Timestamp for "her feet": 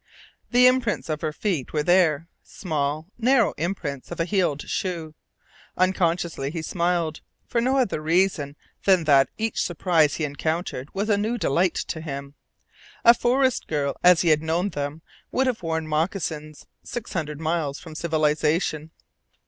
1.21-1.73